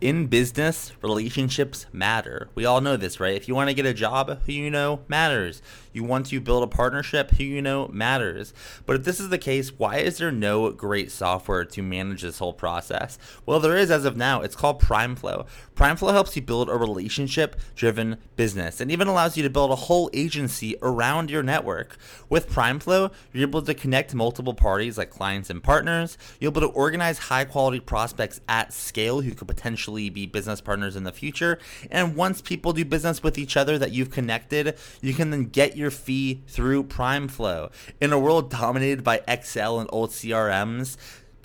[0.00, 2.48] in business, relationships matter.
[2.54, 3.34] We all know this, right?
[3.34, 5.60] If you want to get a job, who you know matters.
[5.92, 8.54] You want to build a partnership, who you know matters.
[8.86, 12.38] But if this is the case, why is there no great software to manage this
[12.38, 13.18] whole process?
[13.46, 14.42] Well, there is as of now.
[14.42, 15.46] It's called PrimeFlow.
[15.78, 19.76] PrimeFlow helps you build a relationship driven business and even allows you to build a
[19.76, 21.96] whole agency around your network.
[22.28, 26.18] With PrimeFlow, you're able to connect multiple parties like clients and partners.
[26.40, 30.96] You're able to organize high quality prospects at scale who could potentially be business partners
[30.96, 31.60] in the future.
[31.92, 35.76] And once people do business with each other that you've connected, you can then get
[35.76, 37.70] your fee through PrimeFlow.
[38.00, 40.96] In a world dominated by Excel and old CRMs,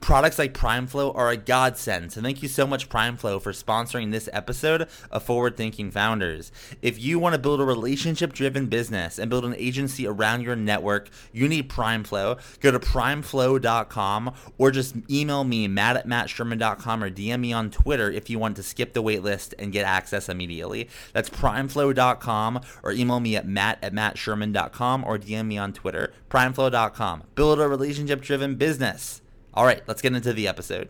[0.04, 2.12] Products like PrimeFlow are a godsend.
[2.12, 6.52] So thank you so much, PrimeFlow, for sponsoring this episode of Forward Thinking Founders.
[6.82, 11.10] If you want to build a relationship-driven business and build an agency around your network,
[11.32, 12.38] you need PrimeFlow.
[12.60, 18.12] Go to primeflow.com or just email me, matt at mattsherman.com or DM me on Twitter
[18.12, 20.90] if you want to skip the waitlist and get access immediately.
[21.14, 26.12] That's primeflow.com or email me at matt at mattsherman.com or DM me on Twitter.
[26.30, 27.24] Primeflow.com.
[27.36, 29.22] Build a relationship-driven business.
[29.56, 30.90] All right, let's get into the episode.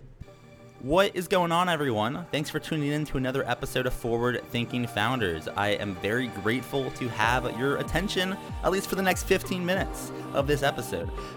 [0.79, 2.25] What is going on, everyone?
[2.31, 5.49] Thanks for tuning in to another episode of Forward Thinking Founders.
[5.49, 10.13] I am very grateful to have your attention, at least for the next 15 minutes
[10.33, 11.11] of this episode.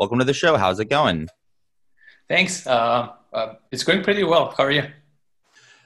[0.00, 0.56] Welcome to the show.
[0.56, 1.28] How's it going?
[2.26, 2.66] Thanks.
[2.66, 4.54] Uh, uh, it's going pretty well.
[4.56, 4.84] How are you?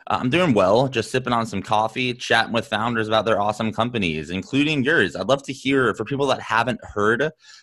[0.07, 3.73] Uh, I'm doing well, just sipping on some coffee, chatting with founders about their awesome
[3.73, 5.17] companies, including yours.
[5.17, 7.23] I'd love to hear for people that haven't heard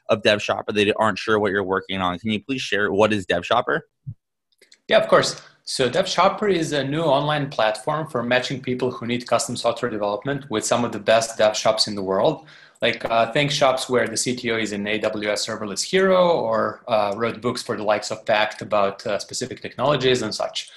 [0.09, 2.19] of DevShopper, they aren't sure what you're working on.
[2.19, 3.79] Can you please share what is DevShopper?
[4.89, 5.41] Yeah, of course.
[5.63, 10.49] So DevShopper is a new online platform for matching people who need custom software development
[10.49, 12.45] with some of the best dev shops in the world.
[12.81, 17.39] Like uh, think shops where the CTO is an AWS serverless hero or uh, wrote
[17.39, 20.69] books for the likes of Packt about uh, specific technologies and such.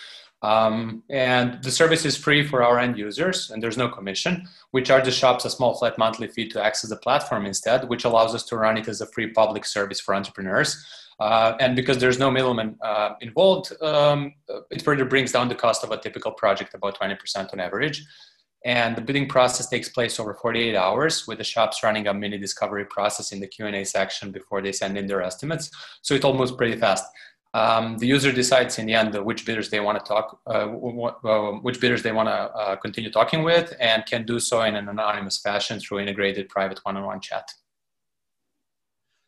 [0.42, 4.46] Um, and the service is free for our end users and there's no commission.
[4.72, 8.04] We charge the shops a small flat monthly fee to access the platform instead, which
[8.04, 10.84] allows us to run it as a free public service for entrepreneurs.
[11.18, 14.34] Uh, and because there's no middleman uh, involved, um,
[14.70, 18.04] it further brings down the cost of a typical project about 20% on average.
[18.64, 22.38] And the bidding process takes place over 48 hours with the shops running a mini
[22.38, 25.70] discovery process in the Q&A section before they send in their estimates.
[26.00, 27.04] So it all moves pretty fast.
[27.52, 31.80] Um, the user decides in the end which bidders they want to talk, uh, which
[31.80, 35.38] bidders they want to uh, continue talking with, and can do so in an anonymous
[35.38, 37.48] fashion through integrated private one-on-one chat.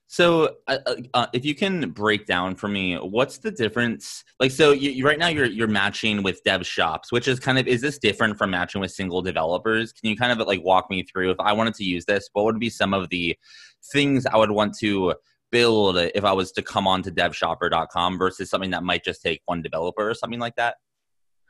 [0.09, 0.79] So, uh,
[1.15, 4.23] uh, if you can break down for me, what's the difference?
[4.39, 7.59] Like, so you, you, right now you're you're matching with dev shops, which is kind
[7.59, 9.93] of is this different from matching with single developers?
[9.93, 12.29] Can you kind of like walk me through if I wanted to use this?
[12.35, 13.37] What would be some of the
[13.93, 15.15] things I would want to
[15.51, 19.43] build if I was to come on to DevShopper.com versus something that might just take
[19.47, 20.77] one developer or something like that?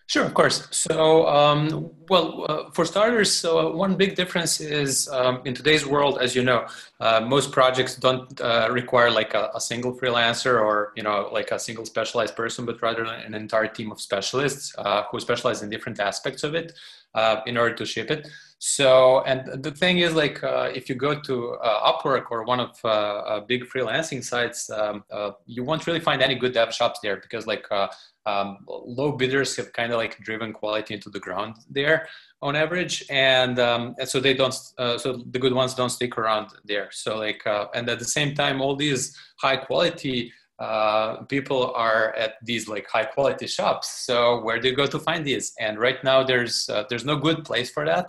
[0.08, 0.68] Sure, of course.
[0.70, 6.18] So, um, well, uh, for starters, so one big difference is um, in today's world,
[6.20, 6.68] as you know,
[7.00, 11.50] uh, most projects don't uh, require like a, a, single freelancer or you know like
[11.50, 15.70] a single specialized person, but rather an entire team of specialists uh, who specialize in
[15.70, 16.74] different aspects of it
[17.16, 18.28] uh, in order to ship it.
[18.58, 22.58] So, and the thing is, like, uh, if you go to uh, Upwork or one
[22.58, 26.74] of uh, uh big freelancing sites, um, uh, you won't really find any good dev
[26.74, 27.88] shops there because, like, uh,
[28.24, 32.08] um, low bidders have kind of like driven quality into the ground there
[32.42, 34.54] on average, and, um, and so they don't.
[34.54, 36.88] so the good ones don't stick around there.
[36.92, 37.42] So, like,
[37.74, 42.88] and at the same time, all these high quality uh, people are at these like
[42.88, 44.04] high quality shops.
[44.06, 45.52] So where do you go to find these?
[45.60, 48.06] And right now there's uh, there's no good place for that.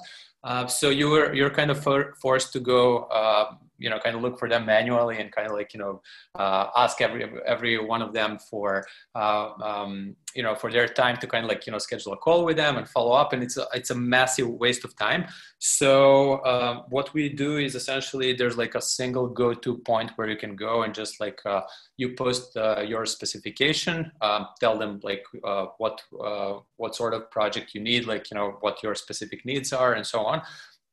[0.47, 4.15] Uh, so you were you're kind of for, forced to go uh, you know kind
[4.15, 6.01] of look for them manually and kind of like you know
[6.35, 11.17] uh, ask every every one of them for uh, um, you know for their time
[11.17, 13.41] to kind of like you know schedule a call with them and follow up and
[13.41, 15.25] it's a, it's a massive waste of time.
[15.57, 20.37] So um, what we do is essentially there's like a single go-to point where you
[20.37, 21.61] can go and just like uh,
[21.97, 27.31] you post uh, your specification um, tell them like uh, what uh, what sort of
[27.31, 30.41] project you need like you know what your specific needs are and so on.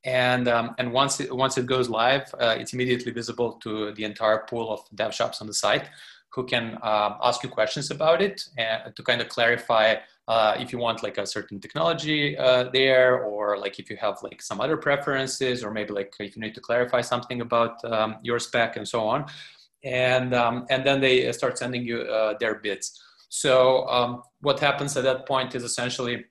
[0.04, 4.04] And um, and once it, once it goes live, uh, it's immediately visible to the
[4.04, 5.88] entire pool of dev shops on the site,
[6.34, 9.94] who can uh, ask you questions about it and to kind of clarify
[10.26, 14.16] uh, if you want like a certain technology uh, there, or like if you have
[14.22, 18.16] like some other preferences, or maybe like if you need to clarify something about um,
[18.22, 19.26] your spec and so on,
[19.84, 22.98] and um, and then they start sending you uh, their bids.
[23.28, 26.24] So um, what happens at that point is essentially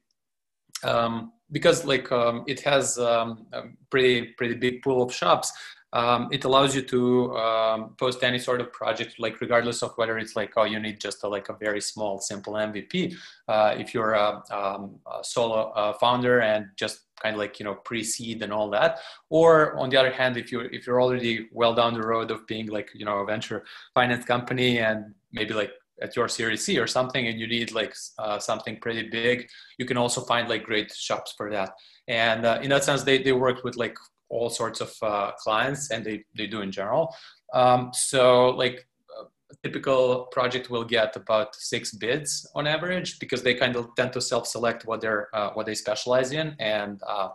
[0.83, 5.53] um, because like um, it has um, a pretty pretty big pool of shops
[5.93, 10.17] um, it allows you to um, post any sort of project like regardless of whether
[10.17, 13.15] it's like oh you need just a, like a very small simple mvp
[13.47, 17.63] uh, if you're a, um, a solo uh, founder and just kind of like you
[17.65, 18.99] know pre-seed and all that.
[19.29, 22.45] Or on the other hand if you're if you're already well down the road of
[22.45, 23.63] being like you know a venture
[23.95, 25.71] finance company and maybe like
[26.01, 29.47] at your Series C or something, and you need like uh, something pretty big,
[29.77, 31.71] you can also find like great shops for that.
[32.07, 33.95] And uh, in that sense, they they work with like
[34.29, 37.15] all sorts of uh, clients, and they they do in general.
[37.53, 38.87] Um, so like
[39.19, 44.11] a typical project will get about six bids on average because they kind of tend
[44.13, 47.29] to self-select what they're uh, what they specialize in and uh,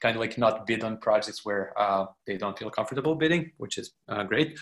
[0.00, 3.78] kind of like not bid on projects where uh, they don't feel comfortable bidding, which
[3.78, 3.92] is
[4.26, 4.58] great.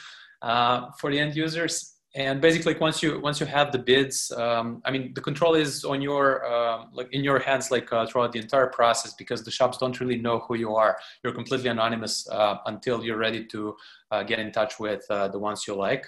[1.00, 4.90] For the end users, and basically once you once you have the bids um, i
[4.90, 8.38] mean the control is on your uh, like in your hands like uh, throughout the
[8.38, 10.96] entire process because the shops don't really know who you are.
[11.22, 13.76] You're completely anonymous uh, until you're ready to
[14.10, 16.06] uh, get in touch with uh, the ones you like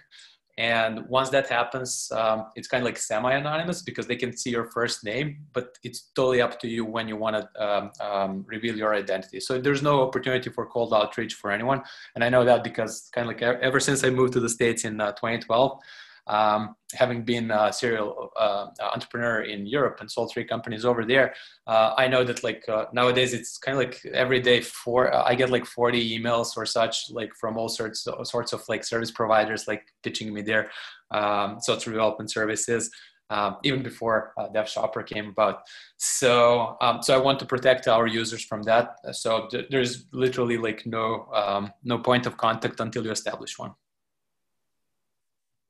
[0.59, 4.67] and once that happens um, it's kind of like semi-anonymous because they can see your
[4.67, 8.77] first name but it's totally up to you when you want to um, um, reveal
[8.77, 9.39] your identity.
[9.39, 11.83] So there's no opportunity for cold outreach for anyone.
[12.15, 14.85] And i know that because kind of like ever since i moved to the states
[14.85, 15.81] in uh, 2012
[16.29, 21.35] um, having been a serial uh, entrepreneur in Europe and sold three companies over there,
[21.67, 25.35] uh, I know that like uh, nowadays it's kind of like every day for I
[25.35, 29.11] get like 40 emails or such like from all sorts all sorts of like service
[29.11, 30.71] providers like pitching me their
[31.11, 32.91] um, software development services.
[33.31, 35.61] Um, even before uh, DevShopper came about.
[35.99, 38.97] So, um, so I want to protect our users from that.
[39.13, 43.75] So th- there's literally like no um, no point of contact until you establish one.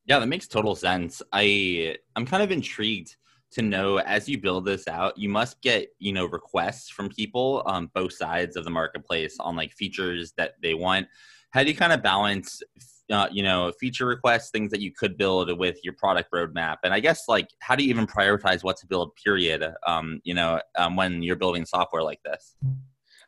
[0.08, 1.20] Yeah, that makes total sense.
[1.32, 3.14] I I'm kind of intrigued
[3.50, 7.62] to know as you build this out, you must get you know requests from people
[7.66, 11.06] on both sides of the marketplace on like features that they want.
[11.50, 12.62] How do you kind of balance,
[13.10, 16.94] uh, you know, feature requests, things that you could build with your product roadmap, and
[16.94, 19.14] I guess like how do you even prioritize what to build?
[19.22, 19.74] Period.
[19.86, 22.54] Um, you know, um, when you're building software like this.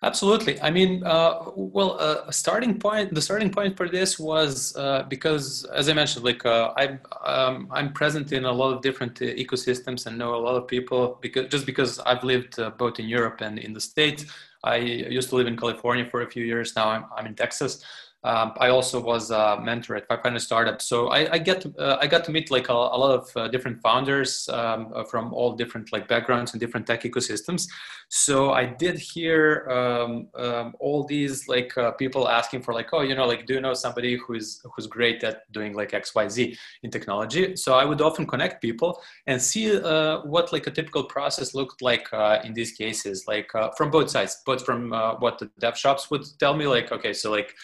[0.02, 0.58] Absolutely.
[0.62, 3.14] I mean, uh, well, uh, a starting point.
[3.14, 7.68] The starting point for this was uh, because, as I mentioned, like uh, I'm um,
[7.70, 11.18] I'm present in a lot of different uh, ecosystems and know a lot of people
[11.20, 14.24] because just because I've lived uh, both in Europe and in the States.
[14.62, 16.74] I used to live in California for a few years.
[16.76, 17.84] Now I'm I'm in Texas.
[18.22, 21.98] Um, I also was a mentor at 500 Startups, so I, I get to, uh,
[22.02, 25.32] I got to meet like a, a lot of uh, different founders um, uh, from
[25.32, 27.66] all different like backgrounds and different tech ecosystems.
[28.10, 33.00] So I did hear um, um all these like uh, people asking for like, oh,
[33.00, 36.28] you know, like, do you know somebody who's who's great at doing like X Y
[36.28, 37.56] Z in technology?
[37.56, 41.80] So I would often connect people and see uh, what like a typical process looked
[41.80, 44.90] like uh, in these cases, like from both sides, both from
[45.20, 47.54] what the dev shops would tell me, like, okay, so like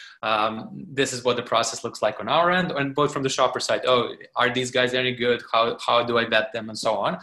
[0.47, 3.29] um, this is what the process looks like on our end, and both from the
[3.29, 3.83] shopper side.
[3.87, 5.43] Oh, are these guys any good?
[5.53, 7.19] How how do I vet them, and so on.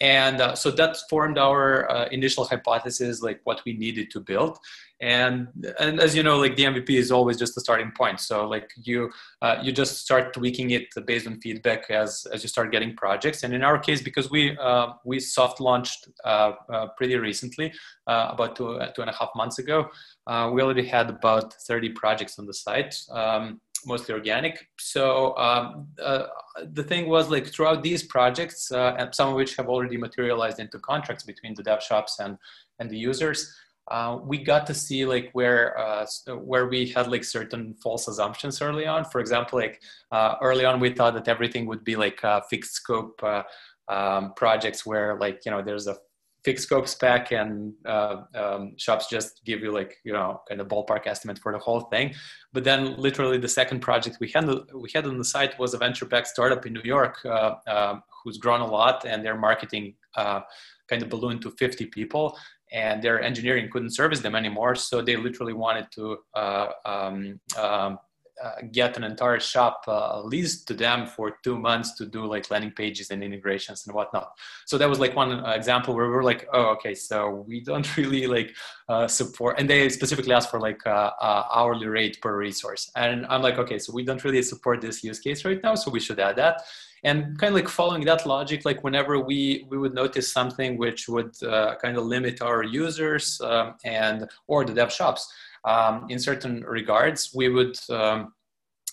[0.00, 4.58] And uh, so that formed our uh, initial hypothesis, like what we needed to build.
[5.04, 8.20] And and as you know, like the MVP is always just the starting point.
[8.20, 9.10] So like you
[9.42, 13.42] uh, you just start tweaking it based on feedback as as you start getting projects.
[13.42, 17.72] And in our case, because we uh, we soft launched uh, uh, pretty recently,
[18.06, 19.88] about two two and a half months ago,
[20.26, 22.94] we already had about 30 projects on the site.
[23.10, 24.66] Um, mostly organic.
[24.78, 26.24] So um, uh,
[26.72, 30.60] the thing was like throughout these projects, uh, and some of which have already materialized
[30.60, 32.38] into contracts between the dev shops and
[32.78, 33.54] and the users.
[33.90, 36.06] Uh, we got to see like where uh,
[36.38, 39.04] where we had like certain false assumptions early on.
[39.04, 43.20] For example, like uh, early on, we thought that everything would be like fixed scope
[43.22, 43.42] uh,
[43.88, 45.96] um, projects where like you know there's a
[46.44, 50.68] fixed scope spec and uh, um, shops just give you like you know kind of
[50.68, 52.14] ballpark estimate for the whole thing
[52.52, 55.78] but then literally the second project we had we had on the site was a
[55.78, 59.94] venture backed startup in new york uh, um, who's grown a lot and their marketing
[60.16, 60.40] uh,
[60.88, 62.36] kind of ballooned to 50 people
[62.74, 67.98] and their engineering couldn't service them anymore so they literally wanted to uh, um, um,
[68.42, 72.50] uh, get an entire shop uh, leased to them for two months to do like
[72.50, 74.32] landing pages and integrations and whatnot.
[74.66, 77.60] So that was like one uh, example where we are like, oh, okay, so we
[77.60, 78.54] don't really like
[78.88, 82.90] uh, support, and they specifically asked for like uh, uh, hourly rate per resource.
[82.96, 85.90] And I'm like, okay, so we don't really support this use case right now, so
[85.90, 86.62] we should add that.
[87.04, 91.08] And kind of like following that logic, like whenever we we would notice something which
[91.08, 91.34] would
[91.82, 95.32] kind of limit our users um, and or the dev shops
[95.64, 98.32] um, in certain regards, we would um,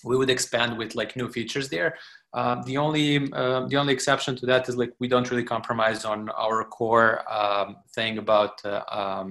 [0.04, 1.96] we would expand with like new features there.
[2.34, 6.04] Uh, the only uh, the only exception to that is like we don't really compromise
[6.04, 9.24] on our core um, thing about uh,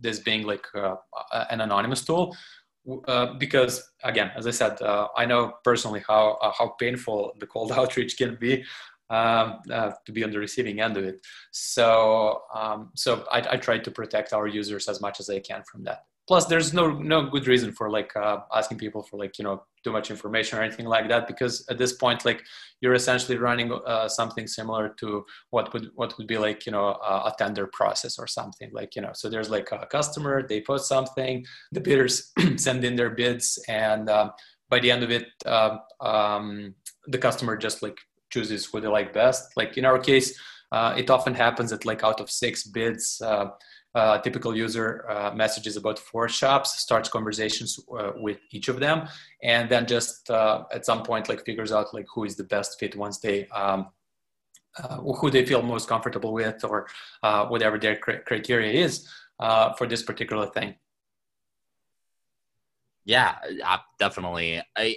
[0.00, 0.94] this being like uh,
[1.50, 2.36] an anonymous tool.
[3.08, 7.72] Uh, because again, as I said, uh, I know personally how how painful the cold
[7.80, 8.64] outreach can be
[9.10, 11.20] um, to be on the receiving end of it.
[11.50, 15.62] So um, so I, I try to protect our users as much as I can
[15.70, 19.38] from that plus there's no no good reason for like uh, asking people for like
[19.38, 22.42] you know too much information or anything like that because at this point like
[22.80, 26.86] you're essentially running uh, something similar to what would what would be like you know
[26.86, 29.12] a, a, tender process or something like you know.
[29.14, 34.08] So there's like a customer they post something the bidders send in their bids and
[34.10, 34.32] um,
[34.68, 36.74] by the end of it um, um,
[37.06, 37.98] the customer just like
[38.30, 39.56] chooses who they like best.
[39.56, 40.38] Like in our case
[40.72, 43.22] uh, it often happens that like out of six bids
[43.96, 49.08] uh, typical user uh, messages about four shops, starts conversations uh, with each of them,
[49.42, 52.78] and then just uh, at some point like figures out like who is the best
[52.78, 53.88] fit once they um,
[54.78, 56.86] uh, who they feel most comfortable with or
[57.22, 59.08] uh, whatever their cr- criteria is
[59.78, 60.74] for this particular thing.
[63.06, 63.36] Yeah,
[63.98, 64.62] definitely.
[64.76, 64.96] I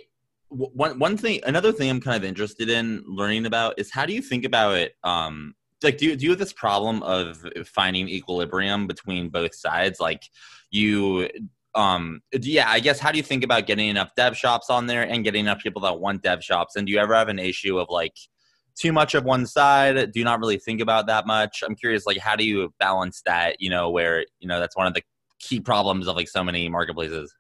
[0.50, 4.14] one one thing another thing I'm kind of interested in learning about is how do
[4.14, 8.08] you think about it um, like do you, do you have this problem of finding
[8.10, 10.00] equilibrium between both sides?
[10.00, 10.24] Like
[10.72, 11.30] you
[11.76, 15.04] um yeah i guess how do you think about getting enough dev shops on there
[15.04, 16.76] and getting enough people that want dev shops?
[16.76, 18.16] And do you ever have an issue of like
[18.76, 20.12] too much of one side?
[20.12, 21.64] Do you not really think about that much?
[21.66, 24.88] I'm curious like how do you balance that you know where you know that's one
[24.88, 25.04] of the
[25.40, 27.34] key problems of like so many marketplaces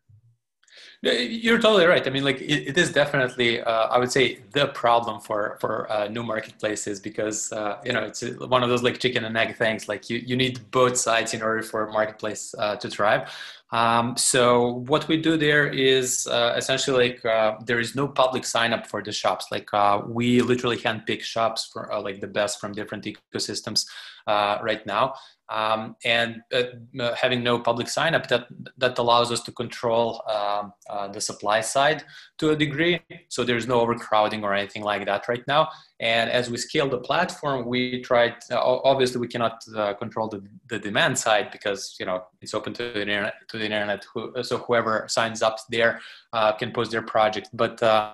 [1.02, 2.06] you're totally right.
[2.06, 5.90] I mean, like it, it is definitely, uh, I would say, the problem for for
[5.90, 9.56] uh, new marketplaces because uh, you know it's one of those like chicken and egg
[9.56, 9.88] things.
[9.88, 13.32] Like you you need both sides in order for a marketplace uh, to thrive.
[13.72, 18.44] Um, so what we do there is uh, essentially like uh, there is no public
[18.44, 19.46] sign up for the shops.
[19.52, 19.70] Like
[20.06, 23.86] we literally handpick shops for like the best from different ecosystems
[24.28, 25.14] right now
[25.50, 30.74] um, and uh, having no public sign up that that allows us to control um,
[30.90, 32.04] uh, the supply side
[32.38, 33.00] to a degree.
[33.30, 36.98] So there's no overcrowding or anything like that right now and as we scale the
[36.98, 42.06] platform we tried uh, obviously we cannot uh, control the, the demand side because you
[42.06, 44.06] know it's open to the internet to the internet
[44.42, 46.00] so whoever signs up there
[46.34, 48.14] uh, can post their project but uh,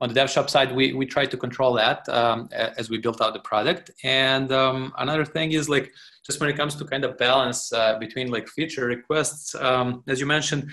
[0.00, 3.20] on the dev shop side we we try to control that um, as we built
[3.20, 5.92] out the product and um, another thing is like
[6.24, 10.18] just when it comes to kind of balance uh, between like feature requests, um, as
[10.18, 10.68] you mentioned,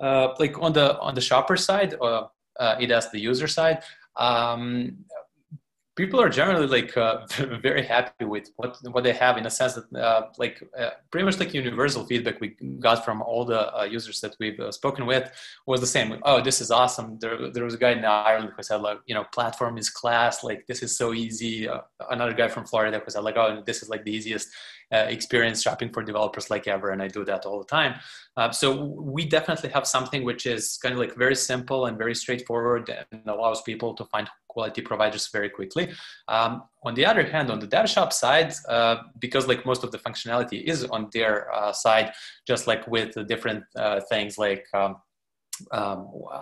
[0.00, 2.28] uh, like on the on the shopper side, or
[2.80, 3.84] it has the user side.
[4.16, 5.04] Um,
[5.96, 7.26] people are generally like uh,
[7.62, 11.24] very happy with what what they have in a sense that uh, like uh, pretty
[11.24, 12.48] much like universal feedback we
[12.78, 15.30] got from all the uh, users that we've uh, spoken with
[15.66, 16.20] was the same.
[16.22, 17.18] Oh this is awesome.
[17.18, 20.44] There, there was a guy in ireland who said like you know platform is class.
[20.44, 21.68] Like this is so easy.
[21.68, 24.48] Uh, another guy from florida who said like oh this is like the easiest
[24.92, 26.90] experience shopping for developers like ever.
[26.90, 27.94] And i do that all the time.
[28.52, 28.84] So
[29.16, 33.22] we definitely have something which is kind of like very simple and very straightforward and
[33.26, 35.84] allows people to find quality providers very quickly.
[36.36, 36.52] Um,
[36.88, 40.00] on the other hand, on the dev shop side, uh, because like most of the
[40.06, 42.08] functionality is on their uh, side,
[42.50, 44.92] just like with the different uh, things like um,
[45.78, 45.98] um,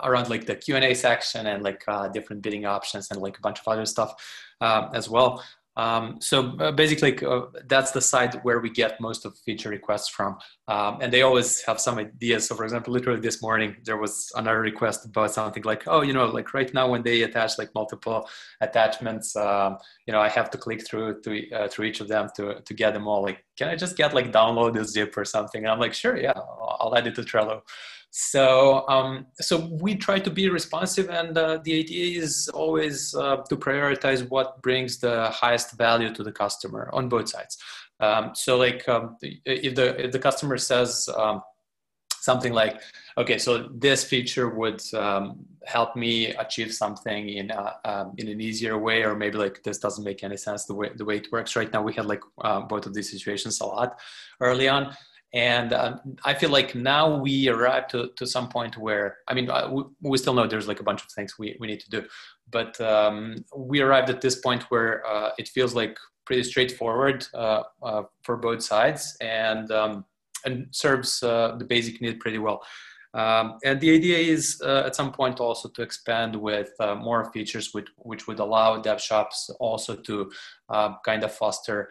[0.07, 3.37] around like the Q and A section and like uh, different bidding options and like
[3.37, 4.11] a bunch of other stuff
[4.65, 5.43] uh, as well.
[5.77, 10.07] Um, so uh, basically, uh, that's the side where we get most of feature requests
[10.07, 12.47] from, um, and they always have some ideas.
[12.47, 16.13] So, for example, literally this morning there was another request about something like, oh, you
[16.13, 18.29] know, like right now when they attach like multiple
[18.61, 19.77] attachments, um,
[20.07, 22.73] you know, I have to click through to uh, through each of them to to
[22.73, 23.21] get them all.
[23.21, 25.63] Like, can I just get like download the zip or something?
[25.63, 26.33] And I'm like, sure, yeah,
[26.79, 27.61] I'll add it to Trello.
[28.17, 33.43] So, um, so we try to be responsive, and uh, the idea is always uh,
[33.49, 37.57] to prioritize what brings the highest value to the customer on both sides.
[37.99, 41.41] Um, so like um, if the if the customer says um,
[42.21, 42.81] something like,
[43.17, 48.39] okay, so this feature would um, help me achieve something in a, um, in an
[48.39, 51.27] easier way, or maybe like this doesn't make any sense the way the way it
[51.33, 51.81] works right now.
[51.81, 53.99] We had like uh, both of these situations a lot
[54.39, 54.95] early on.
[55.35, 59.49] And uh, I feel like now we arrived to, to some point where, I mean,
[59.49, 59.69] uh,
[60.01, 62.03] we, still know there's like a bunch of things we, we need to do,
[62.49, 67.63] but um, we arrived at this point where uh, it feels like pretty straightforward uh,
[67.83, 70.05] uh, for both sides and, um,
[70.45, 72.63] and serves uh, the basic need pretty well.
[73.13, 77.73] Um, and the idea is uh, at some point also to expand with more features
[77.73, 80.31] which, which would allow dev shops also to
[81.05, 81.89] kind of foster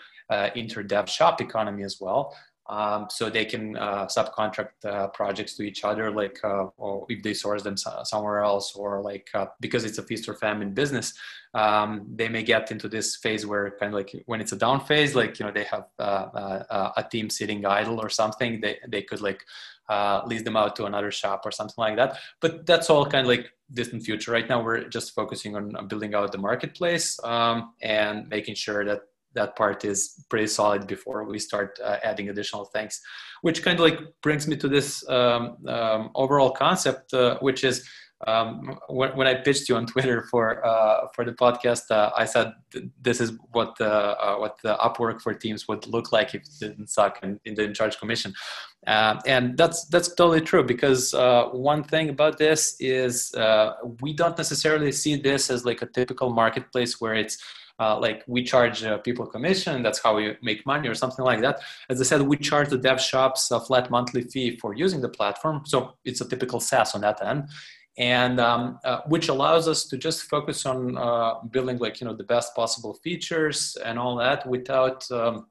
[0.54, 2.34] inter dev shop economy as well
[2.66, 7.22] um, so they can uh, subcontract uh, projects to each other like uh, or if
[7.22, 11.14] they source them somewhere else or like uh, because it's a feast or famine business
[11.52, 14.80] um, they may get into this phase where kind of like when it's a down
[14.80, 18.78] phase like you know they have uh, uh, a team sitting idle or something they,
[18.88, 19.44] they could like
[20.26, 22.16] lease them out to another shop or something like that.
[22.40, 24.32] But that's all kind of like distant future.
[24.32, 29.02] Right now we're just focusing on building out the marketplace um, and making sure that
[29.34, 33.00] that part is pretty solid before we start uh, adding additional things
[33.42, 37.88] which kind of like brings me to this um, um, overall concept uh, which is
[38.26, 42.24] um, when, when, I pitched you on Twitter for uh, for the podcast, uh, I
[42.24, 46.34] said th- this is what the uh, what the Upwork for Teams would look like
[46.34, 48.32] if it didn't suck and, and didn't charge commission,
[48.86, 51.12] uh, and that's that's totally true because
[51.52, 53.34] one thing about this is
[54.00, 57.36] we don't necessarily see this as like a typical marketplace where it's
[57.80, 61.40] uh, like we charge uh, people commission that's how we make money or something like
[61.40, 61.60] that.
[61.88, 65.08] As i said we charge the dev shops a flat monthly fee for using the
[65.08, 67.48] platform so it's a typical saas on that end.
[67.96, 72.14] And um, uh, which allows us to just focus on uh, building like you know
[72.14, 75.46] the best possible features and all that without um,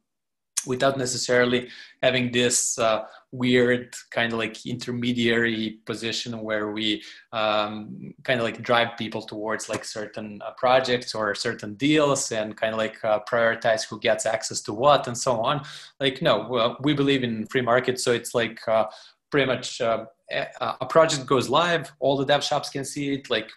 [0.65, 1.69] without necessarily
[2.01, 7.01] having this uh, weird kind of like intermediary position where we
[7.31, 12.55] um, kind of like drive people towards like certain uh, projects or certain deals and
[12.55, 15.63] kind of like uh, prioritize who gets access to what and so on.
[15.99, 18.85] Like no we believe in free market so it's like uh,
[19.31, 23.49] pretty much uh, a project goes live all the dev shops can see it like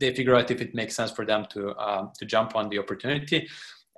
[0.00, 2.78] they figure out if it makes sense for them to um, to jump on the
[2.78, 3.48] opportunity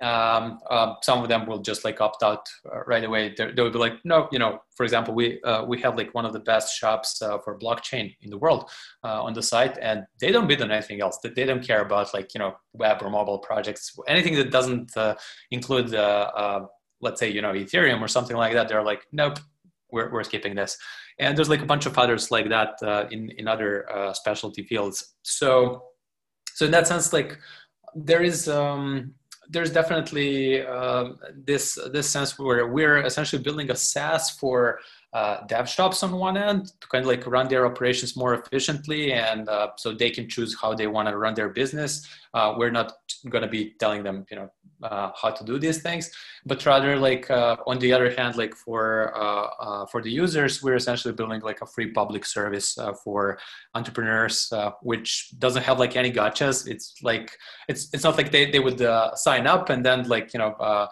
[0.01, 3.33] um, uh, some of them will just like opt out uh, right away.
[3.35, 6.13] They're, they will be like, no, you know, for example, we uh, we have like
[6.13, 8.69] one of the best shops uh, for blockchain in the world
[9.03, 11.17] uh, on the site, and they don't bid on anything else.
[11.23, 14.91] They don't care about like you know web or mobile projects, anything that doesn't
[15.49, 15.91] include,
[17.01, 18.67] let's say, you know, Ethereum or something like that.
[18.67, 19.39] They're like, nope,
[19.91, 20.77] we're we're skipping this.
[21.19, 22.77] And there's like a bunch of others like that
[23.11, 25.15] in in other specialty fields.
[25.23, 25.85] So
[26.53, 27.39] so in that sense, like
[27.95, 28.47] there is.
[28.47, 29.15] Um,
[29.49, 31.09] there's definitely uh,
[31.45, 34.79] this this sense where we're essentially building a SaaS for
[35.13, 39.13] uh, dev shops on one end to kind of like run their operations more efficiently
[39.13, 42.07] and uh, so they can choose how they want to run their business.
[42.33, 42.93] Uh, we're not
[43.29, 44.49] going to be telling them you know
[44.83, 46.11] uh, how to do these things
[46.47, 50.75] but rather like uh, on the other hand like for uh, for the users we're
[50.75, 53.37] essentially building like a free public service for
[53.75, 56.67] entrepreneurs which doesn't have like any gotchas.
[56.67, 58.81] It's like it's it's not like they, they would
[59.15, 60.87] sign up and then like you know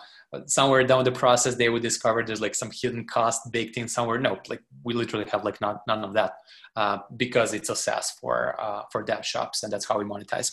[0.48, 4.20] somewhere down the process they would discover there's like some hidden cost baked in somewhere.
[4.20, 6.34] No like we literally have like not, none of that
[6.76, 10.52] uh, because it's a SaaS for uh, for dev shops and that's how we monetize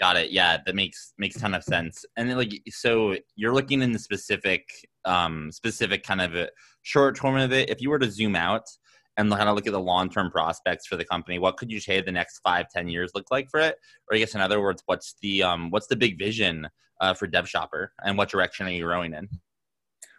[0.00, 3.82] got it yeah that makes makes ton of sense and then like so you're looking
[3.82, 4.68] in the specific
[5.04, 6.48] um specific kind of
[6.82, 8.68] short term of it if you were to zoom out
[9.16, 11.78] and kind of look at the long term prospects for the company what could you
[11.78, 13.76] say the next five ten years look like for it
[14.10, 16.68] or i guess in other words what's the um what's the big vision
[17.00, 19.28] uh, for DevShopper, and what direction are you growing in?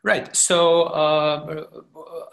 [0.04, 0.36] Right.
[0.36, 1.66] So, uh,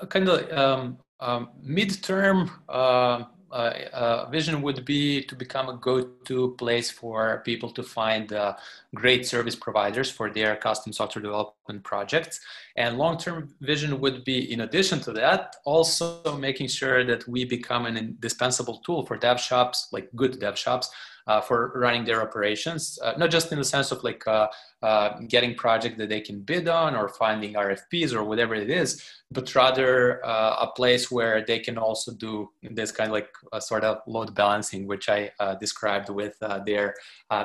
[0.07, 6.55] kind of um, um, midterm uh, uh, uh, vision would be to become a go-to
[6.59, 8.57] place for people to find uh,
[8.95, 12.41] great service providers for their custom software development projects.
[12.77, 17.85] And long-term vision would be, in addition to that, also making sure that we become
[17.85, 20.91] an indispensable tool for dev shops, like good dev shops,
[21.41, 24.49] for running their operations, uh, not just in the sense of like uh,
[24.83, 29.03] uh getting project that they can bid on or finding RFPs or whatever it is,
[29.31, 33.31] but rather uh, a place where they can also do this kind of like
[33.61, 36.95] sort of load balancing, which I uh, described with their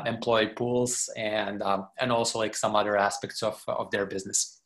[0.05, 4.56] employee pools and um, and also like some other aspects of of their business.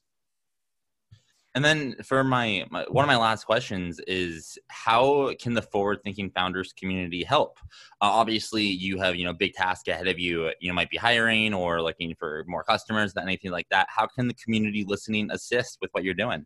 [1.54, 6.00] And then for my, my, one of my last questions is how can the forward
[6.04, 7.60] thinking founders community help?
[8.02, 10.52] Uh, obviously, you have you know big task ahead of you.
[10.62, 13.88] You know might be hiring or looking for more customers, than anything like that.
[13.90, 16.46] How can the community listening assist with what you're doing?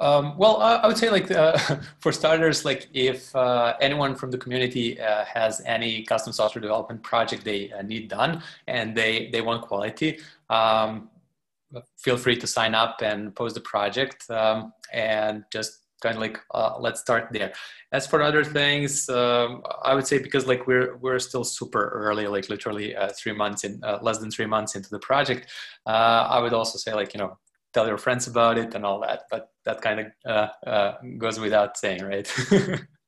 [0.00, 1.56] Um, well, I would say like uh,
[2.00, 7.02] for starters, like if uh, anyone from the community uh, has any custom software development
[7.02, 10.18] project they uh, need done and they they want quality,
[10.48, 11.10] um,
[11.98, 16.38] feel free to sign up and post the project um, and just kind of like
[16.54, 17.52] uh, let's start there.
[17.92, 22.26] As for other things um, i would say because like we're we're still super early
[22.26, 25.50] like literally uh, three months in uh, less than three months into the project
[25.86, 27.36] uh, i would also say like you know
[27.74, 31.38] tell your friends about it and all that but that kind of uh, uh, goes
[31.40, 32.32] without saying right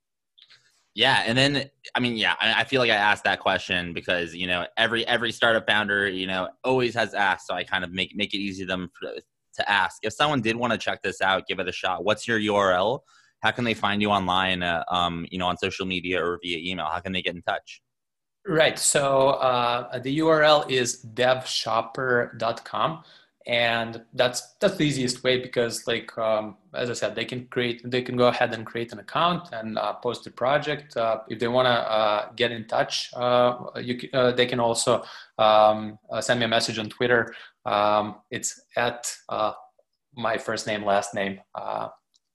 [0.94, 4.46] Yeah, and then I mean, yeah, I, feel like I asked that question because you
[4.46, 8.14] know every every startup founder you know always has asked, so I kind of make
[8.14, 8.90] make it easy them
[9.54, 9.98] to ask.
[10.02, 12.04] If someone did want to check this out, give it a shot.
[12.04, 13.00] What's your URL?
[13.40, 14.62] How can they find you online?
[14.62, 16.86] Uh, um, you know, on social media or via email?
[16.86, 17.82] How can they get in touch?
[18.46, 18.78] Right.
[18.78, 23.04] So uh, the URL is devshopper.com
[23.46, 27.80] and that's that's the easiest way because like um, as i said they can create
[27.84, 30.96] they can go ahead and create an account and uh, post the project.
[30.96, 35.02] Uh, if they want to uh, get in touch uh, you uh, they can also
[35.38, 37.34] um, uh, send me a message on twitter.
[37.66, 39.12] Um, it's at
[40.14, 41.40] my first name last name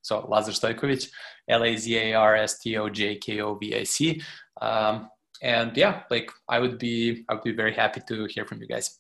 [0.01, 1.07] so lazar stojkovic
[1.49, 4.21] l-a-z-a-r-s-t-o-j-k-o-v-i-c
[4.61, 5.09] um,
[5.41, 8.67] and yeah like i would be i would be very happy to hear from you
[8.67, 8.99] guys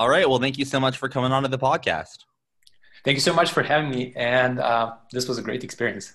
[0.00, 0.26] all right.
[0.26, 2.24] Well, thank you so much for coming on to the podcast.
[3.04, 4.14] Thank you so much for having me.
[4.16, 6.14] And uh, this was a great experience.